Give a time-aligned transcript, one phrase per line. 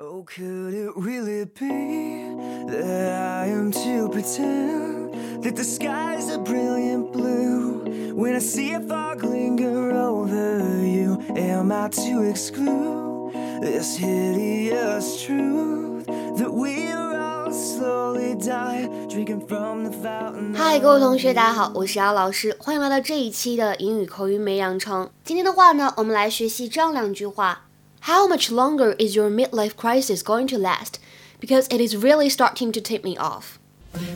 [0.00, 2.34] Oh, could it really be
[2.68, 8.80] that I am to pretend that the skies are brilliant blue when I see a
[8.80, 11.18] fog linger over you?
[11.34, 13.32] Am I to exclude
[13.62, 20.54] this hideous truth that we are all slowly die drinking from the fountain?
[20.54, 25.08] 嗨，各位同学，大家好，我是姚老师，欢迎来到这一期的英语口语美养成。
[25.24, 27.62] 今天的话呢，我们来学习这样两句话。
[28.00, 30.98] How much longer is your midlife crisis going to last?
[31.40, 33.58] Because it is really starting to tip me off.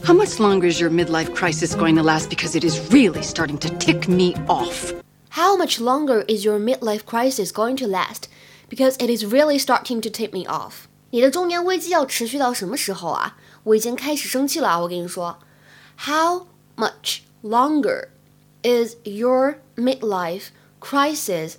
[0.04, 2.28] How much longer is your midlife crisis going to last?
[2.30, 4.92] Because it is really starting to tick me off.
[5.30, 8.28] How much longer is your midlife crisis going to last?
[8.68, 10.86] Because it is really starting to tip me off.
[11.10, 13.36] 你的中年危机要持续到什么时候啊？
[13.64, 14.80] 我已经开始生气了啊！
[14.80, 15.38] 我跟你说，
[16.06, 16.46] How
[16.77, 18.09] much longer
[18.62, 20.50] is your midlife
[20.80, 21.54] crisis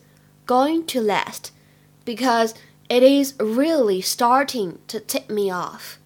[0.47, 1.51] going to last?
[2.05, 2.53] because
[2.87, 5.97] it is really starting to tip me off。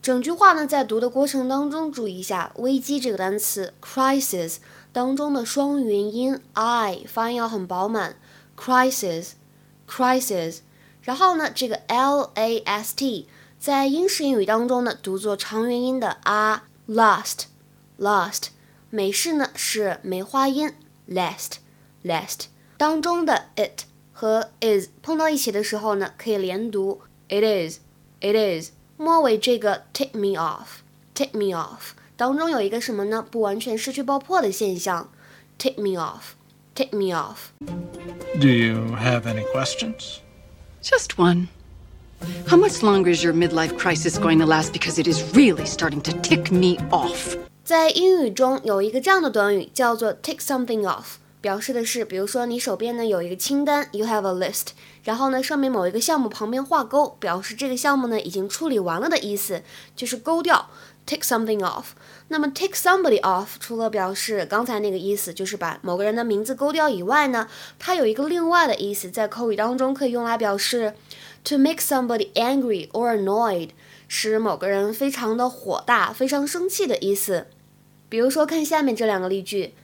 [0.00, 4.56] 整句话呢，在读的过程当中，注意一下“危机”这个单词 “crisis”
[4.92, 8.16] 当中的双元音 i 发音要很饱满，
[8.56, 10.58] crisis，crisis。
[11.02, 13.28] 然后呢，这个 l a s t
[13.60, 18.46] 在英式英语当中呢，读作长元音的 r，last，last。
[18.90, 20.72] 美式呢是梅花音
[21.08, 22.46] last，last。
[22.76, 23.84] 当中的 it。
[24.16, 27.78] 和 is 碰到一起的时候呢，可以连读 it is
[28.20, 28.70] it is。
[28.96, 30.82] 末尾这个 take me off
[31.14, 33.26] take me off 当中有一个什么呢？
[33.28, 35.10] 不完全失去爆破的现象，
[35.58, 36.34] take me off
[36.74, 40.18] take me off。Do you have any questions?
[40.82, 41.48] Just one.
[42.46, 44.72] How much longer is your midlife crisis going to last?
[44.72, 47.36] Because it is really starting to tick me off.
[47.64, 51.16] 在英语中有一个这样的短语叫做 take something off。
[51.47, 54.71] 表示的是，比如说你手边呢有一个清单，you have a list，
[55.05, 59.63] 然后呢上面某一个项目旁边画勾，表示这个项目呢已经处理完了的意思，
[59.95, 60.69] 就是勾掉
[61.05, 61.85] ，take something off。
[62.27, 67.47] 那么 take somebody off 除了表示刚才那个意思，就是把某个人的名字勾掉以外呢，
[67.79, 70.95] 它有一个另外的意思，在口语当中可以用来表示
[71.45, 73.69] to make somebody angry or annoyed，
[74.09, 77.47] 使某个人非常的火大、非常生气的意思。
[78.09, 79.75] 比如说看下面这两个例句。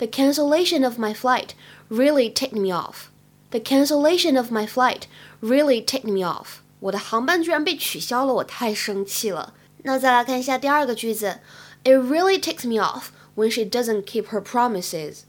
[0.00, 1.50] The cancellation of my flight
[1.88, 3.10] really ticked me off.
[3.50, 5.02] The cancellation of my flight
[5.40, 6.60] really ticked me off.
[6.80, 9.54] 我的航班居然被取消了，我太生气了。
[9.84, 11.38] 那再来看一下第二个句子，
[11.84, 15.20] It really ticks me off when she doesn't keep her promises.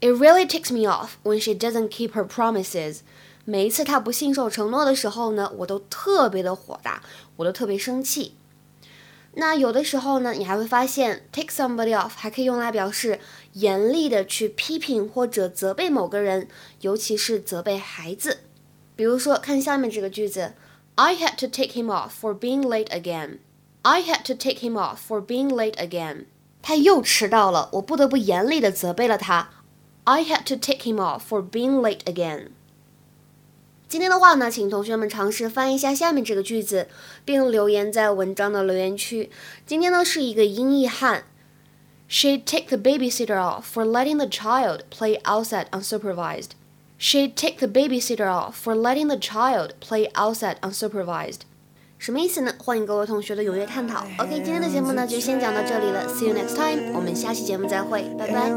[0.00, 3.00] It really ticks me off when she doesn't keep her promises.
[3.44, 7.02] 每一次她不信守承诺的时候呢，我都特别的火大，
[7.36, 8.34] 我都特别生气。
[9.38, 13.18] 那有的时候呢，你还会发现 take somebody off 还可以用来表示
[13.54, 16.48] 严厉的去批评或者责备某个人，
[16.80, 18.38] 尤其是责备孩子。
[18.94, 20.52] 比如说，看下面这个句子：
[20.94, 23.38] I had to take him off for being late again.
[23.82, 26.26] I had to take him off for being late again.
[26.62, 29.50] 他又迟到了，我不得不严厉的责备了他。
[30.04, 32.50] I had to take him off for being late again.
[33.88, 36.88] 今天的话呢，请同学们尝试翻译一下下面这个句子，
[37.24, 39.30] 并留言在文章的留言区。
[39.66, 41.24] 今天呢是一个英译汉。
[42.08, 46.50] She'd take the babysitter off for letting the child play outside unsupervised.
[46.98, 51.40] She'd take the babysitter off for letting the child play outside unsupervised.
[51.98, 52.52] 什么意思呢？
[52.58, 54.04] 欢迎各位同学的踊跃探讨。
[54.18, 56.06] OK，今天的节目呢就先讲到这里了。
[56.08, 58.50] See you next time，我们下期节目再会，拜拜。